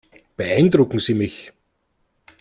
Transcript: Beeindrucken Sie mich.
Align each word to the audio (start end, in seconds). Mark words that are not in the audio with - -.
Beeindrucken 0.35 0.99
Sie 0.99 1.13
mich. 1.13 1.53